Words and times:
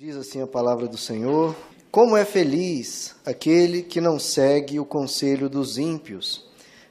Diz 0.00 0.14
assim 0.14 0.40
a 0.40 0.46
palavra 0.46 0.86
do 0.86 0.96
Senhor: 0.96 1.56
Como 1.90 2.16
é 2.16 2.24
feliz 2.24 3.16
aquele 3.26 3.82
que 3.82 4.00
não 4.00 4.16
segue 4.16 4.78
o 4.78 4.84
conselho 4.84 5.48
dos 5.48 5.76
ímpios, 5.76 6.46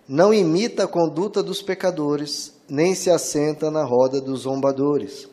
não 0.05 0.33
imita 0.33 0.83
a 0.83 0.87
conduta 0.89 1.41
dos 1.41 1.61
pecadores, 1.61 2.53
nem 2.67 2.93
se 2.93 3.09
assenta 3.09 3.71
na 3.71 3.81
roda 3.85 4.19
dos 4.19 4.41
zombadores. 4.41 5.25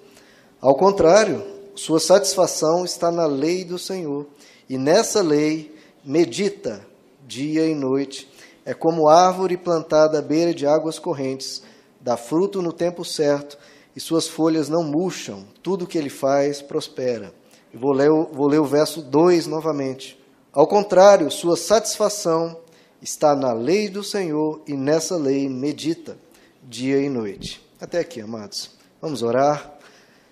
Ao 0.60 0.76
contrário, 0.76 1.45
sua 1.74 1.98
satisfação 1.98 2.84
está 2.84 3.10
na 3.10 3.26
lei 3.26 3.65
do 3.65 3.77
Senhor, 3.77 4.25
e 4.71 4.79
nessa 4.79 5.21
lei 5.21 5.75
medita 6.04 6.87
dia 7.27 7.67
e 7.67 7.75
noite. 7.75 8.31
É 8.65 8.72
como 8.72 9.09
árvore 9.09 9.56
plantada 9.56 10.21
à 10.21 10.22
beira 10.22 10.54
de 10.54 10.65
águas 10.65 11.01
correntes, 11.01 11.61
dá 12.01 12.17
fruto 12.17 12.63
no 12.63 12.72
tempo 12.72 13.04
certo, 13.04 13.59
e 13.97 14.01
suas 14.01 14.29
folhas 14.29 14.69
não 14.69 14.85
murcham, 14.85 15.45
tudo 15.61 15.88
que 15.88 15.99
ele 15.99 16.09
faz 16.09 16.62
prospera. 16.62 17.34
Vou 17.75 17.93
ler, 17.93 18.09
vou 18.09 18.47
ler 18.47 18.61
o 18.61 18.65
verso 18.65 19.02
2 19.02 19.47
novamente. 19.47 20.19
Ao 20.52 20.66
contrário, 20.66 21.30
sua 21.30 21.56
satisfação 21.56 22.56
está 23.02 23.34
na 23.34 23.52
lei 23.52 23.88
do 23.88 24.05
Senhor 24.05 24.62
e 24.66 24.74
nessa 24.74 25.16
lei 25.16 25.48
medita 25.48 26.16
dia 26.62 27.01
e 27.01 27.09
noite. 27.09 27.60
Até 27.80 27.98
aqui, 27.98 28.20
amados. 28.20 28.70
Vamos 29.02 29.23
orar. 29.23 29.74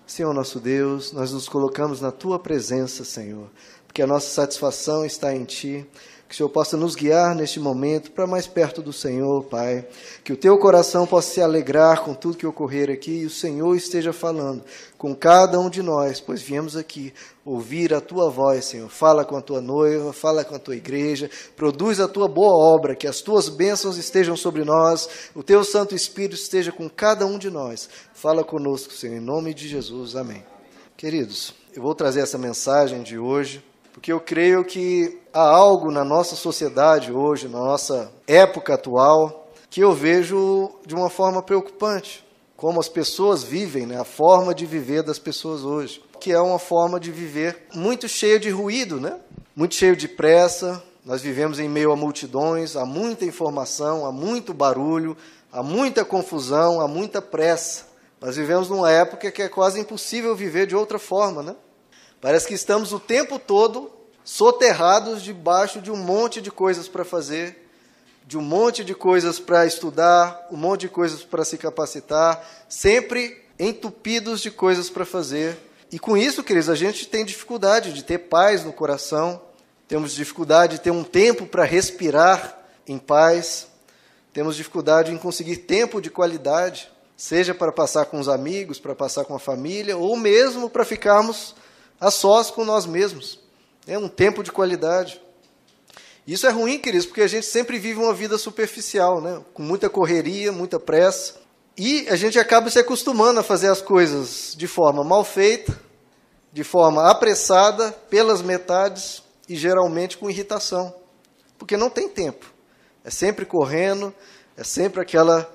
Senhor 0.07 0.33
nosso 0.33 0.59
Deus, 0.59 1.11
nós 1.11 1.31
nos 1.31 1.47
colocamos 1.49 2.01
na 2.01 2.11
tua 2.11 2.39
presença, 2.39 3.03
Senhor, 3.03 3.49
porque 3.87 4.01
a 4.01 4.07
nossa 4.07 4.29
satisfação 4.29 5.05
está 5.05 5.35
em 5.35 5.43
ti. 5.43 5.85
Que 6.33 6.37
o 6.37 6.37
Senhor 6.37 6.49
possa 6.49 6.75
nos 6.75 6.95
guiar 6.95 7.35
neste 7.35 7.59
momento 7.59 8.09
para 8.09 8.25
mais 8.25 8.47
perto 8.47 8.81
do 8.81 8.91
Senhor, 8.91 9.43
Pai. 9.43 9.87
Que 10.23 10.33
o 10.33 10.35
teu 10.35 10.57
coração 10.57 11.05
possa 11.05 11.31
se 11.31 11.39
alegrar 11.39 12.03
com 12.03 12.15
tudo 12.15 12.37
que 12.37 12.47
ocorrer 12.47 12.89
aqui 12.89 13.19
e 13.19 13.25
o 13.27 13.29
Senhor 13.29 13.75
esteja 13.75 14.11
falando 14.11 14.63
com 14.97 15.13
cada 15.13 15.59
um 15.59 15.69
de 15.69 15.83
nós, 15.83 16.19
pois 16.19 16.41
viemos 16.41 16.75
aqui 16.75 17.13
ouvir 17.45 17.93
a 17.93 18.01
tua 18.01 18.31
voz, 18.31 18.65
Senhor. 18.65 18.89
Fala 18.89 19.23
com 19.23 19.37
a 19.37 19.43
tua 19.43 19.61
noiva, 19.61 20.11
fala 20.11 20.43
com 20.43 20.55
a 20.55 20.59
tua 20.59 20.75
igreja, 20.75 21.29
produz 21.55 21.99
a 21.99 22.07
tua 22.07 22.27
boa 22.27 22.73
obra, 22.73 22.95
que 22.95 23.05
as 23.05 23.21
tuas 23.21 23.47
bênçãos 23.47 23.97
estejam 23.97 24.35
sobre 24.35 24.63
nós, 24.63 25.07
o 25.35 25.43
teu 25.43 25.63
Santo 25.63 25.93
Espírito 25.93 26.33
esteja 26.33 26.71
com 26.71 26.89
cada 26.89 27.27
um 27.27 27.37
de 27.37 27.51
nós. 27.51 27.87
Fala 28.11 28.43
conosco, 28.43 28.91
Senhor, 28.91 29.17
em 29.17 29.23
nome 29.23 29.53
de 29.53 29.67
Jesus. 29.67 30.15
Amém. 30.15 30.43
Queridos, 30.97 31.53
eu 31.75 31.83
vou 31.83 31.93
trazer 31.93 32.21
essa 32.21 32.39
mensagem 32.39 33.03
de 33.03 33.19
hoje 33.19 33.63
porque 33.93 34.11
eu 34.11 34.19
creio 34.19 34.65
que 34.65 35.21
há 35.31 35.39
algo 35.39 35.91
na 35.91 36.03
nossa 36.03 36.35
sociedade 36.35 37.13
hoje, 37.13 37.47
na 37.47 37.59
nossa 37.59 38.11
época 38.27 38.73
atual, 38.73 39.47
que 39.69 39.81
eu 39.81 39.93
vejo 39.93 40.69
de 40.85 40.95
uma 40.95 41.09
forma 41.09 41.43
preocupante. 41.43 42.25
Como 42.57 42.79
as 42.79 42.89
pessoas 42.89 43.43
vivem, 43.43 43.85
né? 43.85 43.99
a 43.99 44.03
forma 44.03 44.53
de 44.53 44.65
viver 44.65 45.03
das 45.03 45.19
pessoas 45.19 45.63
hoje. 45.63 46.03
Que 46.19 46.31
é 46.31 46.39
uma 46.39 46.57
forma 46.57 46.99
de 46.99 47.11
viver 47.11 47.67
muito 47.73 48.07
cheia 48.07 48.39
de 48.39 48.49
ruído, 48.49 48.99
né? 48.99 49.19
muito 49.55 49.75
cheio 49.75 49.95
de 49.95 50.07
pressa. 50.07 50.81
Nós 51.05 51.21
vivemos 51.21 51.59
em 51.59 51.69
meio 51.69 51.91
a 51.91 51.95
multidões, 51.95 52.75
há 52.75 52.85
muita 52.85 53.25
informação, 53.25 54.05
há 54.05 54.11
muito 54.11 54.53
barulho, 54.53 55.15
há 55.51 55.61
muita 55.61 56.03
confusão, 56.03 56.81
há 56.81 56.87
muita 56.87 57.21
pressa. 57.21 57.85
Nós 58.19 58.37
vivemos 58.37 58.69
numa 58.69 58.89
época 58.89 59.29
que 59.31 59.41
é 59.41 59.49
quase 59.49 59.79
impossível 59.79 60.35
viver 60.35 60.65
de 60.65 60.75
outra 60.75 60.97
forma, 60.97 61.43
né? 61.43 61.55
Parece 62.23 62.47
que 62.47 62.53
estamos 62.53 62.93
o 62.93 63.01
tempo 63.01 63.37
todo 63.37 63.91
soterrados 64.23 65.21
debaixo 65.21 65.81
de 65.81 65.91
um 65.91 65.97
monte 65.97 66.41
de 66.41 66.49
coisas 66.49 66.87
para 66.87 67.03
fazer, 67.03 67.67
de 68.25 68.37
um 68.37 68.41
monte 68.41 68.81
de 68.81 68.95
coisas 68.95 69.41
para 69.41 69.65
estudar, 69.65 70.47
um 70.49 70.55
monte 70.55 70.81
de 70.81 70.87
coisas 70.87 71.21
para 71.21 71.43
se 71.43 71.57
capacitar, 71.57 72.41
sempre 72.69 73.43
entupidos 73.59 74.39
de 74.39 74.49
coisas 74.49 74.89
para 74.89 75.05
fazer. 75.05 75.57
E 75.91 75.99
com 75.99 76.15
isso, 76.15 76.45
queridos, 76.45 76.69
a 76.69 76.75
gente 76.75 77.09
tem 77.09 77.25
dificuldade 77.25 77.91
de 77.91 78.01
ter 78.01 78.19
paz 78.19 78.63
no 78.63 78.71
coração, 78.71 79.41
temos 79.85 80.13
dificuldade 80.13 80.77
de 80.77 80.81
ter 80.81 80.91
um 80.91 81.03
tempo 81.03 81.45
para 81.45 81.65
respirar 81.65 82.57
em 82.87 82.97
paz, 82.97 83.67
temos 84.31 84.55
dificuldade 84.55 85.11
em 85.11 85.17
conseguir 85.17 85.57
tempo 85.57 85.99
de 85.99 86.09
qualidade, 86.09 86.89
seja 87.17 87.53
para 87.53 87.73
passar 87.73 88.05
com 88.05 88.17
os 88.17 88.29
amigos, 88.29 88.79
para 88.79 88.95
passar 88.95 89.25
com 89.25 89.35
a 89.35 89.39
família, 89.39 89.97
ou 89.97 90.15
mesmo 90.15 90.69
para 90.69 90.85
ficarmos 90.85 91.53
a 92.03 92.11
sós 92.11 92.51
com 92.51 92.65
nós 92.65 92.85
mesmos. 92.85 93.39
É 93.87 93.97
um 93.97 94.09
tempo 94.09 94.43
de 94.43 94.51
qualidade. 94.51 95.21
Isso 96.27 96.45
é 96.45 96.49
ruim, 96.49 96.77
queridos, 96.77 97.05
porque 97.05 97.21
a 97.21 97.27
gente 97.27 97.45
sempre 97.45 97.79
vive 97.79 97.99
uma 97.99 98.13
vida 98.13 98.37
superficial, 98.37 99.21
né? 99.21 99.41
com 99.53 99.63
muita 99.63 99.89
correria, 99.89 100.51
muita 100.51 100.79
pressa. 100.79 101.35
E 101.77 102.05
a 102.09 102.17
gente 102.17 102.37
acaba 102.37 102.69
se 102.69 102.77
acostumando 102.77 103.39
a 103.39 103.43
fazer 103.43 103.69
as 103.69 103.81
coisas 103.81 104.53
de 104.55 104.67
forma 104.67 105.01
mal 105.03 105.23
feita, 105.23 105.79
de 106.51 106.63
forma 106.63 107.09
apressada, 107.09 107.91
pelas 108.09 108.41
metades 108.41 109.23
e 109.47 109.55
geralmente 109.55 110.17
com 110.17 110.29
irritação. 110.29 110.93
Porque 111.57 111.77
não 111.77 111.89
tem 111.89 112.09
tempo. 112.09 112.53
É 113.03 113.09
sempre 113.09 113.45
correndo, 113.45 114.13
é 114.57 114.63
sempre 114.63 115.01
aquela 115.01 115.49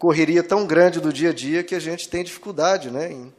correria 0.00 0.42
tão 0.42 0.66
grande 0.66 1.00
do 1.00 1.12
dia 1.12 1.30
a 1.30 1.32
dia 1.32 1.62
que 1.62 1.76
a 1.76 1.80
gente 1.80 2.08
tem 2.08 2.24
dificuldade 2.24 2.90
né, 2.90 3.12
em 3.12 3.32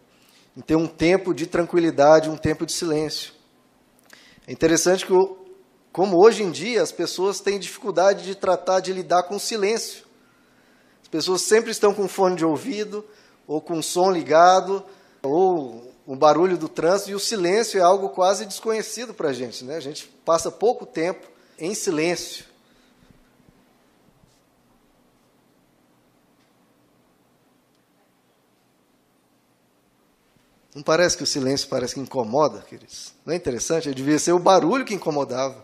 em 0.55 0.61
ter 0.61 0.75
um 0.75 0.87
tempo 0.87 1.33
de 1.33 1.47
tranquilidade, 1.47 2.29
um 2.29 2.37
tempo 2.37 2.65
de 2.65 2.71
silêncio. 2.71 3.33
É 4.47 4.51
interessante 4.51 5.05
que, 5.05 5.13
como 5.91 6.17
hoje 6.17 6.43
em 6.43 6.51
dia, 6.51 6.81
as 6.81 6.91
pessoas 6.91 7.39
têm 7.39 7.59
dificuldade 7.59 8.23
de 8.23 8.35
tratar, 8.35 8.79
de 8.79 8.93
lidar 8.93 9.23
com 9.23 9.35
o 9.35 9.39
silêncio. 9.39 10.03
As 11.01 11.07
pessoas 11.07 11.41
sempre 11.41 11.71
estão 11.71 11.93
com 11.93 12.07
fone 12.07 12.35
de 12.35 12.45
ouvido, 12.45 13.05
ou 13.47 13.61
com 13.61 13.81
som 13.81 14.11
ligado, 14.11 14.83
ou 15.21 15.91
o 16.05 16.15
barulho 16.15 16.57
do 16.57 16.67
trânsito, 16.67 17.11
e 17.11 17.15
o 17.15 17.19
silêncio 17.19 17.79
é 17.79 17.83
algo 17.83 18.09
quase 18.09 18.45
desconhecido 18.45 19.13
para 19.13 19.29
a 19.29 19.33
gente. 19.33 19.63
Né? 19.63 19.75
A 19.75 19.81
gente 19.81 20.07
passa 20.25 20.51
pouco 20.51 20.85
tempo 20.85 21.27
em 21.57 21.73
silêncio. 21.73 22.45
Não 30.75 30.81
parece 30.81 31.15
que 31.15 31.23
o 31.23 31.27
silêncio 31.27 31.67
parece 31.67 31.93
que 31.93 31.99
incomoda, 31.99 32.61
queridos? 32.61 33.13
Não 33.25 33.33
é 33.33 33.37
interessante? 33.37 33.93
Devia 33.93 34.17
ser 34.17 34.31
o 34.31 34.39
barulho 34.39 34.83
que 34.83 34.95
incomodava. 34.95 35.63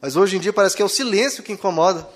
Mas 0.00 0.16
hoje 0.16 0.36
em 0.36 0.40
dia 0.40 0.52
parece 0.52 0.76
que 0.76 0.82
é 0.82 0.84
o 0.84 0.88
silêncio 0.88 1.42
que 1.42 1.52
incomoda. 1.52 2.08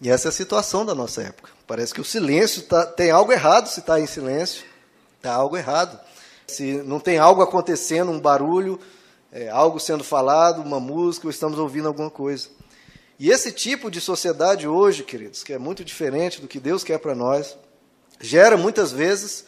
E 0.00 0.08
essa 0.08 0.28
é 0.28 0.30
a 0.30 0.32
situação 0.32 0.84
da 0.84 0.94
nossa 0.94 1.22
época. 1.22 1.50
Parece 1.66 1.92
que 1.92 2.00
o 2.00 2.04
silêncio 2.04 2.62
tá, 2.62 2.86
tem 2.86 3.10
algo 3.10 3.32
errado 3.32 3.68
se 3.68 3.80
está 3.80 4.00
em 4.00 4.06
silêncio. 4.06 4.64
Está 5.18 5.34
algo 5.34 5.56
errado. 5.56 6.00
Se 6.48 6.82
não 6.82 6.98
tem 6.98 7.18
algo 7.18 7.42
acontecendo, 7.42 8.10
um 8.10 8.18
barulho, 8.18 8.80
é, 9.30 9.48
algo 9.50 9.78
sendo 9.78 10.02
falado, 10.02 10.62
uma 10.62 10.80
música, 10.80 11.26
ou 11.26 11.30
estamos 11.30 11.58
ouvindo 11.58 11.86
alguma 11.86 12.10
coisa. 12.10 12.48
E 13.20 13.30
esse 13.30 13.52
tipo 13.52 13.90
de 13.90 14.00
sociedade 14.00 14.66
hoje, 14.66 15.02
queridos, 15.02 15.44
que 15.44 15.52
é 15.52 15.58
muito 15.58 15.84
diferente 15.84 16.40
do 16.40 16.48
que 16.48 16.58
Deus 16.58 16.82
quer 16.82 16.98
para 16.98 17.14
nós, 17.14 17.54
gera 18.18 18.56
muitas 18.56 18.92
vezes 18.92 19.44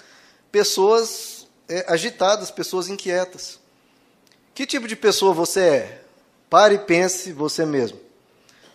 pessoas 0.51 1.47
é, 1.67 1.83
agitadas, 1.89 2.51
pessoas 2.51 2.91
inquietas. 2.91 3.59
Que 4.55 4.67
tipo 4.67 4.87
de 4.87 4.95
pessoa 4.95 5.33
você 5.33 5.61
é? 5.61 6.03
Pare 6.51 6.75
e 6.75 6.79
pense 6.81 7.33
você 7.33 7.65
mesmo. 7.65 7.99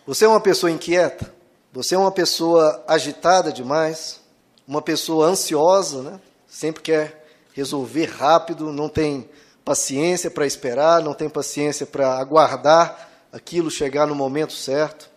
Você 0.04 0.24
é 0.24 0.28
uma 0.28 0.40
pessoa 0.40 0.68
inquieta? 0.68 1.32
Você 1.72 1.94
é 1.94 1.98
uma 1.98 2.10
pessoa 2.10 2.82
agitada 2.88 3.52
demais? 3.52 4.20
Uma 4.66 4.82
pessoa 4.82 5.28
ansiosa, 5.28 6.02
né? 6.02 6.20
Sempre 6.48 6.82
quer 6.82 7.24
resolver 7.54 8.06
rápido, 8.06 8.72
não 8.72 8.88
tem 8.88 9.30
paciência 9.64 10.28
para 10.28 10.44
esperar, 10.44 11.00
não 11.00 11.14
tem 11.14 11.28
paciência 11.28 11.86
para 11.86 12.18
aguardar 12.18 13.07
aquilo 13.32 13.70
chegar 13.70 14.06
no 14.06 14.14
momento 14.14 14.52
certo. 14.52 15.10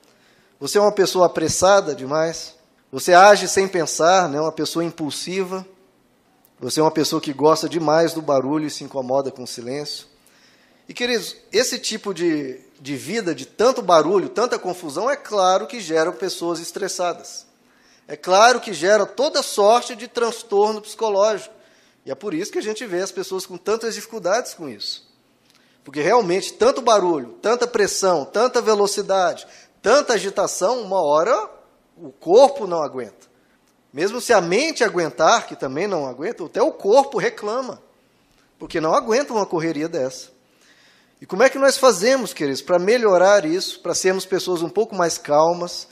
Você 0.60 0.78
é 0.78 0.82
uma 0.82 0.92
pessoa 0.92 1.26
apressada 1.26 1.96
demais. 1.96 2.56
Você 2.92 3.14
age 3.14 3.48
sem 3.48 3.68
pensar, 3.68 4.30
né? 4.30 4.40
uma 4.40 4.52
pessoa 4.52 4.84
impulsiva. 4.84 5.66
Você 6.60 6.80
é 6.80 6.84
uma 6.84 6.92
pessoa 6.92 7.22
que 7.22 7.34
gosta 7.34 7.68
demais 7.68 8.14
do 8.14 8.22
barulho 8.22 8.68
e 8.68 8.70
se 8.70 8.84
incomoda 8.84 9.32
com 9.32 9.44
o 9.44 9.48
silêncio. 9.48 10.06
E, 10.88 10.94
queridos, 10.94 11.36
esse 11.52 11.80
tipo 11.80 12.14
de, 12.14 12.60
de 12.80 12.96
vida, 12.96 13.34
de 13.34 13.46
tanto 13.46 13.82
barulho, 13.82 14.30
tanta 14.30 14.60
confusão, 14.60 15.10
é 15.10 15.16
claro 15.16 15.66
que 15.66 15.80
gera 15.80 16.12
pessoas 16.12 16.60
estressadas. 16.60 17.48
É 18.08 18.16
claro 18.16 18.60
que 18.60 18.74
gera 18.74 19.06
toda 19.06 19.42
sorte 19.42 19.96
de 19.96 20.08
transtorno 20.08 20.82
psicológico. 20.82 21.56
E 22.06 22.12
é 22.12 22.16
por 22.16 22.34
isso 22.34 22.52
que 22.52 22.60
a 22.60 22.64
gente 22.64 22.86
vê 22.86 23.02
as 23.02 23.12
pessoas 23.12 23.46
com 23.46 23.58
tantas 23.58 23.96
dificuldades 23.96 24.54
com 24.54 24.68
isso. 24.68 25.11
Porque 25.84 26.02
realmente, 26.02 26.54
tanto 26.54 26.82
barulho, 26.82 27.34
tanta 27.42 27.66
pressão, 27.66 28.24
tanta 28.24 28.62
velocidade, 28.62 29.48
tanta 29.82 30.14
agitação, 30.14 30.82
uma 30.82 31.02
hora 31.02 31.50
o 31.98 32.12
corpo 32.12 32.68
não 32.68 32.84
aguenta. 32.84 33.30
Mesmo 33.94 34.22
se 34.22 34.32
a 34.32 34.40
mente 34.40 34.84
aguentar, 34.84 35.48
que 35.48 35.56
também 35.56 35.88
não 35.88 36.08
aguenta, 36.08 36.46
até 36.46 36.62
o 36.62 36.72
corpo 36.72 37.18
reclama, 37.18 37.82
porque 38.58 38.80
não 38.80 38.94
aguenta 38.94 39.34
uma 39.34 39.46
correria 39.46 39.90
dessa. 39.90 40.30
E 41.20 41.26
como 41.26 41.44
é 41.44 41.50
que 41.50 41.60
nós 41.60 41.78
fazemos, 41.78 42.34
queridos, 42.34 42.62
para 42.62 42.80
melhorar 42.80 43.46
isso, 43.46 43.80
para 43.82 43.94
sermos 43.94 44.26
pessoas 44.26 44.62
um 44.62 44.70
pouco 44.70 44.96
mais 44.96 45.18
calmas, 45.18 45.88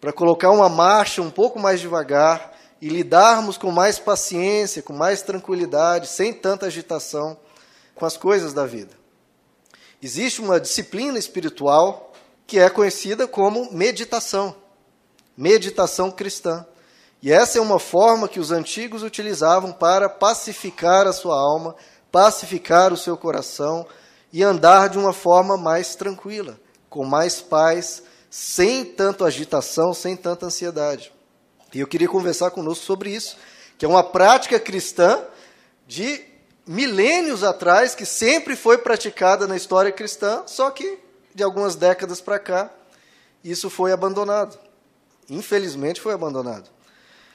para 0.00 0.12
colocar 0.12 0.50
uma 0.50 0.68
marcha 0.68 1.20
um 1.20 1.30
pouco 1.30 1.58
mais 1.58 1.80
devagar 1.80 2.52
e 2.80 2.88
lidarmos 2.88 3.58
com 3.58 3.70
mais 3.70 3.98
paciência, 3.98 4.82
com 4.82 4.92
mais 4.92 5.22
tranquilidade, 5.22 6.08
sem 6.08 6.32
tanta 6.32 6.66
agitação 6.66 7.36
com 7.94 8.06
as 8.06 8.16
coisas 8.16 8.52
da 8.52 8.64
vida. 8.64 9.03
Existe 10.04 10.42
uma 10.42 10.60
disciplina 10.60 11.18
espiritual 11.18 12.12
que 12.46 12.58
é 12.58 12.68
conhecida 12.68 13.26
como 13.26 13.72
meditação, 13.72 14.54
meditação 15.34 16.10
cristã. 16.10 16.66
E 17.22 17.32
essa 17.32 17.56
é 17.56 17.60
uma 17.62 17.78
forma 17.78 18.28
que 18.28 18.38
os 18.38 18.50
antigos 18.50 19.02
utilizavam 19.02 19.72
para 19.72 20.10
pacificar 20.10 21.06
a 21.06 21.12
sua 21.14 21.34
alma, 21.34 21.74
pacificar 22.12 22.92
o 22.92 22.98
seu 22.98 23.16
coração 23.16 23.86
e 24.30 24.42
andar 24.42 24.90
de 24.90 24.98
uma 24.98 25.14
forma 25.14 25.56
mais 25.56 25.96
tranquila, 25.96 26.60
com 26.90 27.02
mais 27.06 27.40
paz, 27.40 28.02
sem 28.28 28.84
tanta 28.84 29.24
agitação, 29.24 29.94
sem 29.94 30.14
tanta 30.14 30.44
ansiedade. 30.44 31.14
E 31.72 31.80
eu 31.80 31.86
queria 31.86 32.08
conversar 32.08 32.50
conosco 32.50 32.84
sobre 32.84 33.08
isso, 33.08 33.38
que 33.78 33.86
é 33.86 33.88
uma 33.88 34.04
prática 34.04 34.60
cristã 34.60 35.24
de 35.86 36.33
milênios 36.66 37.42
atrás, 37.42 37.94
que 37.94 38.06
sempre 38.06 38.56
foi 38.56 38.78
praticada 38.78 39.46
na 39.46 39.56
história 39.56 39.92
cristã, 39.92 40.42
só 40.46 40.70
que 40.70 40.98
de 41.34 41.42
algumas 41.42 41.74
décadas 41.74 42.20
para 42.20 42.38
cá, 42.38 42.70
isso 43.42 43.68
foi 43.68 43.92
abandonado. 43.92 44.58
Infelizmente 45.28 46.00
foi 46.00 46.14
abandonado. 46.14 46.70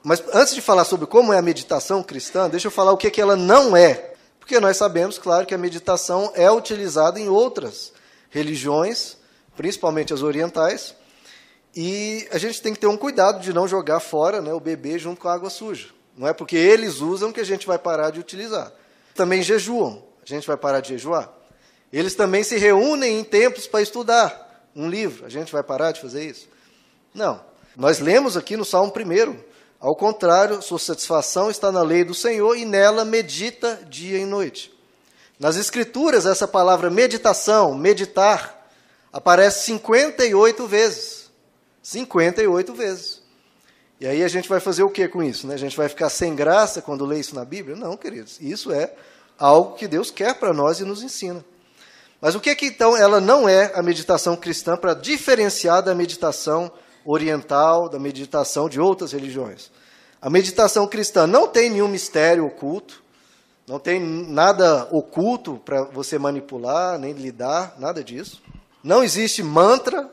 Mas 0.03 0.23
antes 0.33 0.55
de 0.55 0.61
falar 0.61 0.85
sobre 0.85 1.05
como 1.05 1.33
é 1.33 1.37
a 1.37 1.41
meditação 1.41 2.01
cristã, 2.01 2.49
deixa 2.49 2.67
eu 2.67 2.71
falar 2.71 2.91
o 2.91 2.97
que, 2.97 3.11
que 3.11 3.21
ela 3.21 3.35
não 3.35 3.75
é. 3.75 4.13
Porque 4.39 4.59
nós 4.59 4.77
sabemos, 4.77 5.17
claro, 5.17 5.45
que 5.45 5.53
a 5.53 5.57
meditação 5.57 6.31
é 6.33 6.49
utilizada 6.49 7.19
em 7.19 7.27
outras 7.27 7.91
religiões, 8.29 9.17
principalmente 9.55 10.13
as 10.13 10.21
orientais, 10.21 10.95
e 11.75 12.27
a 12.31 12.37
gente 12.37 12.61
tem 12.61 12.73
que 12.73 12.79
ter 12.79 12.87
um 12.87 12.97
cuidado 12.97 13.41
de 13.41 13.53
não 13.53 13.67
jogar 13.67 13.99
fora 13.99 14.41
né, 14.41 14.53
o 14.53 14.59
bebê 14.59 14.97
junto 14.97 15.21
com 15.21 15.27
a 15.27 15.33
água 15.33 15.49
suja. 15.49 15.89
Não 16.17 16.27
é 16.27 16.33
porque 16.33 16.55
eles 16.55 16.99
usam 16.99 17.31
que 17.31 17.39
a 17.39 17.45
gente 17.45 17.67
vai 17.67 17.77
parar 17.77 18.09
de 18.09 18.19
utilizar. 18.19 18.71
Também 19.19 19.43
jejuam. 19.43 20.01
A 20.23 20.25
gente 20.25 20.47
vai 20.47 20.55
parar 20.55 20.79
de 20.79 20.87
jejuar? 20.87 21.29
Eles 21.91 22.15
também 22.15 22.41
se 22.41 22.57
reúnem 22.57 23.19
em 23.19 23.23
templos 23.25 23.67
para 23.67 23.81
estudar 23.81 24.69
um 24.73 24.89
livro. 24.89 25.25
A 25.25 25.29
gente 25.29 25.51
vai 25.51 25.61
parar 25.61 25.91
de 25.91 25.99
fazer 25.99 26.23
isso? 26.23 26.47
Não. 27.13 27.43
Nós 27.75 27.99
lemos 27.99 28.37
aqui 28.37 28.55
no 28.55 28.63
Salmo 28.63 28.93
1. 28.95 29.35
Ao 29.77 29.93
contrário, 29.93 30.61
sua 30.61 30.79
satisfação 30.79 31.51
está 31.51 31.69
na 31.69 31.81
lei 31.81 32.05
do 32.05 32.13
Senhor 32.13 32.55
e 32.55 32.63
nela 32.63 33.03
medita 33.03 33.81
dia 33.89 34.17
e 34.17 34.23
noite. 34.23 34.73
Nas 35.37 35.57
Escrituras, 35.57 36.25
essa 36.25 36.47
palavra 36.47 36.89
meditação, 36.89 37.75
meditar, 37.75 38.71
aparece 39.11 39.65
58 39.65 40.65
vezes. 40.65 41.29
58 41.83 42.73
vezes. 42.73 43.18
E 43.99 44.07
aí 44.07 44.23
a 44.23 44.27
gente 44.27 44.47
vai 44.47 44.59
fazer 44.61 44.83
o 44.83 44.89
que 44.89 45.07
com 45.07 45.21
isso? 45.21 45.45
Né? 45.45 45.53
A 45.53 45.57
gente 45.57 45.75
vai 45.75 45.89
ficar 45.89 46.09
sem 46.09 46.33
graça 46.33 46.81
quando 46.81 47.05
lê 47.05 47.19
isso 47.19 47.35
na 47.35 47.43
Bíblia? 47.43 47.75
Não, 47.75 47.97
queridos. 47.97 48.39
Isso 48.39 48.71
é 48.71 48.93
algo 49.37 49.75
que 49.75 49.87
Deus 49.87 50.09
quer 50.09 50.35
para 50.35 50.53
nós 50.53 50.79
e 50.79 50.85
nos 50.85 51.03
ensina. 51.03 51.43
Mas 52.21 52.33
o 52.35 52.39
que, 52.39 52.53
que 52.55 52.65
então 52.65 52.95
ela 52.95 53.19
não 53.19 53.47
é 53.47 53.71
a 53.75 53.81
meditação 53.81 54.35
cristã 54.35 54.77
para 54.77 54.93
diferenciar 54.93 55.81
da 55.81 55.93
meditação 55.93 56.71
oriental, 57.05 57.89
da 57.89 57.99
meditação 57.99 58.69
de 58.69 58.79
outras 58.79 59.11
religiões? 59.11 59.71
A 60.21 60.29
meditação 60.29 60.85
cristã 60.87 61.25
não 61.25 61.47
tem 61.47 61.69
nenhum 61.69 61.87
mistério 61.87 62.45
oculto, 62.45 63.01
não 63.65 63.79
tem 63.79 63.99
nada 63.99 64.87
oculto 64.91 65.61
para 65.63 65.83
você 65.83 66.17
manipular, 66.17 66.97
nem 66.97 67.13
lidar, 67.13 67.75
nada 67.77 68.03
disso. 68.03 68.41
Não 68.83 69.03
existe 69.03 69.43
mantra, 69.43 70.09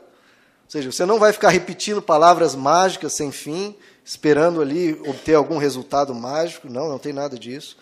ou 0.67 0.71
seja, 0.71 0.91
você 0.91 1.05
não 1.05 1.17
vai 1.17 1.31
ficar 1.31 1.47
repetindo 1.47 2.01
palavras 2.01 2.53
mágicas 2.53 3.13
sem 3.13 3.31
fim, 3.31 3.73
esperando 4.03 4.61
ali 4.61 4.99
obter 5.07 5.33
algum 5.33 5.57
resultado 5.57 6.13
mágico. 6.13 6.69
Não, 6.69 6.89
não 6.89 6.99
tem 6.99 7.13
nada 7.13 7.39
disso. 7.39 7.77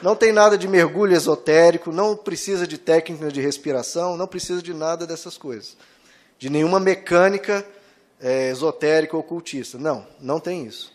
Não 0.00 0.14
tem 0.14 0.30
nada 0.30 0.56
de 0.56 0.68
mergulho 0.68 1.12
esotérico, 1.12 1.90
não 1.90 2.16
precisa 2.16 2.68
de 2.68 2.78
técnica 2.78 3.32
de 3.32 3.40
respiração, 3.40 4.16
não 4.16 4.28
precisa 4.28 4.62
de 4.62 4.72
nada 4.72 5.08
dessas 5.08 5.36
coisas. 5.36 5.76
De 6.38 6.48
nenhuma 6.48 6.78
mecânica 6.78 7.66
é, 8.20 8.50
esotérica 8.50 9.16
ou 9.16 9.22
ocultista. 9.22 9.76
Não, 9.76 10.06
não 10.20 10.38
tem 10.38 10.64
isso. 10.64 10.92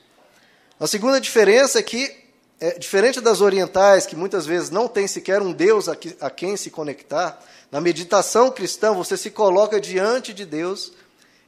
A 0.79 0.87
segunda 0.87 1.19
diferença 1.19 1.79
é 1.79 1.83
que, 1.83 2.15
é, 2.61 2.79
diferente 2.79 3.19
das 3.19 3.41
orientais, 3.41 4.05
que 4.05 4.15
muitas 4.15 4.45
vezes 4.45 4.69
não 4.69 4.87
tem 4.87 5.05
sequer 5.05 5.41
um 5.41 5.51
Deus 5.51 5.89
a, 5.89 5.97
que, 5.97 6.15
a 6.21 6.29
quem 6.29 6.55
se 6.55 6.71
conectar, 6.71 7.43
na 7.69 7.81
meditação 7.81 8.49
cristã 8.49 8.93
você 8.93 9.17
se 9.17 9.29
coloca 9.29 9.81
diante 9.81 10.33
de 10.33 10.45
Deus 10.45 10.93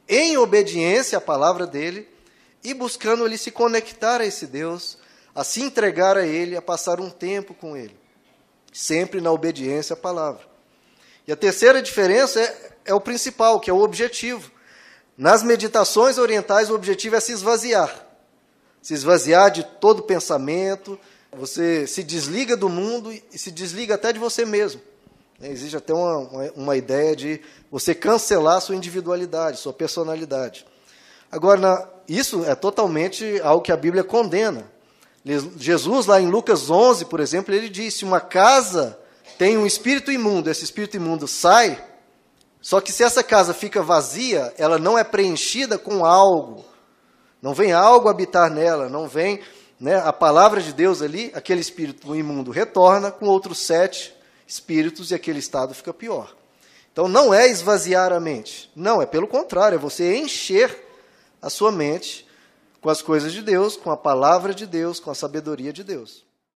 em 0.08 0.36
obediência 0.36 1.18
à 1.18 1.20
palavra 1.20 1.66
dele 1.66 2.08
e 2.64 2.72
buscando 2.72 3.26
ele 3.26 3.36
se 3.36 3.50
conectar 3.50 4.20
a 4.20 4.26
esse 4.26 4.46
Deus, 4.46 4.98
a 5.34 5.44
se 5.44 5.60
entregar 5.60 6.16
a 6.16 6.26
ele, 6.26 6.56
a 6.56 6.62
passar 6.62 7.00
um 7.00 7.10
tempo 7.10 7.54
com 7.54 7.76
ele, 7.76 7.96
sempre 8.72 9.20
na 9.20 9.30
obediência 9.30 9.94
à 9.94 9.96
palavra. 9.96 10.48
E 11.26 11.32
a 11.32 11.36
terceira 11.36 11.82
diferença 11.82 12.40
é, 12.40 12.70
é 12.86 12.94
o 12.94 13.00
principal, 13.00 13.60
que 13.60 13.68
é 13.68 13.72
o 13.72 13.82
objetivo. 13.82 14.50
Nas 15.16 15.42
meditações 15.42 16.16
orientais, 16.16 16.70
o 16.70 16.74
objetivo 16.74 17.16
é 17.16 17.20
se 17.20 17.32
esvaziar. 17.32 18.06
Se 18.80 18.94
esvaziar 18.94 19.50
de 19.50 19.62
todo 19.62 20.04
pensamento, 20.04 20.98
você 21.30 21.86
se 21.86 22.02
desliga 22.02 22.56
do 22.56 22.68
mundo 22.68 23.12
e 23.12 23.38
se 23.38 23.50
desliga 23.50 23.96
até 23.96 24.12
de 24.12 24.18
você 24.18 24.44
mesmo. 24.44 24.80
Existe 25.40 25.76
até 25.76 25.94
uma, 25.94 26.50
uma, 26.56 26.76
ideia 26.76 27.14
de 27.14 27.40
você 27.70 27.94
cancelar 27.94 28.60
sua 28.60 28.74
individualidade, 28.74 29.60
sua 29.60 29.72
personalidade. 29.72 30.66
Agora, 31.30 31.60
na, 31.60 31.88
isso 32.08 32.44
é 32.44 32.56
totalmente 32.56 33.40
algo 33.42 33.62
que 33.62 33.70
a 33.70 33.76
Bíblia 33.76 34.02
condena. 34.02 34.68
Jesus, 35.56 36.06
lá 36.06 36.20
em 36.20 36.28
Lucas 36.28 36.68
11, 36.68 37.04
por 37.04 37.20
exemplo, 37.20 37.54
ele 37.54 37.68
disse: 37.68 38.04
Uma 38.04 38.20
casa 38.20 38.98
tem 39.36 39.56
um 39.56 39.64
espírito 39.64 40.10
imundo, 40.10 40.50
esse 40.50 40.64
espírito 40.64 40.96
imundo 40.96 41.28
sai, 41.28 41.84
só 42.60 42.80
que 42.80 42.90
se 42.90 43.04
essa 43.04 43.22
casa 43.22 43.54
fica 43.54 43.80
vazia, 43.80 44.52
ela 44.58 44.76
não 44.76 44.98
é 44.98 45.04
preenchida 45.04 45.78
com 45.78 46.04
algo, 46.04 46.64
não 47.40 47.54
vem 47.54 47.72
algo 47.72 48.08
habitar 48.08 48.50
nela, 48.50 48.88
não 48.88 49.06
vem 49.06 49.38
né, 49.78 50.00
a 50.04 50.12
palavra 50.12 50.60
de 50.60 50.72
Deus 50.72 51.00
ali, 51.00 51.30
aquele 51.32 51.60
espírito 51.60 52.16
imundo 52.16 52.50
retorna 52.50 53.12
com 53.12 53.26
outros 53.26 53.60
sete 53.60 54.17
espíritos 54.48 55.10
e 55.10 55.14
aquele 55.14 55.38
estado 55.38 55.74
fica 55.74 55.92
pior. 55.94 56.34
Então 56.90 57.06
não 57.06 57.32
é 57.32 57.46
esvaziar 57.48 58.12
a 58.12 58.18
mente, 58.18 58.68
não, 58.74 59.00
é 59.00 59.06
pelo 59.06 59.28
contrário, 59.28 59.76
é 59.76 59.78
você 59.78 60.16
encher 60.16 60.76
a 61.40 61.48
sua 61.48 61.70
mente 61.70 62.26
com 62.80 62.90
as 62.90 63.02
coisas 63.02 63.32
de 63.32 63.42
Deus, 63.42 63.76
com 63.76 63.90
a 63.90 63.96
palavra 63.96 64.54
de 64.54 64.66
Deus, 64.66 64.98
com 64.98 65.10
a 65.10 65.14
sabedoria 65.14 65.72
de 65.72 65.84
Deus. 65.84 66.24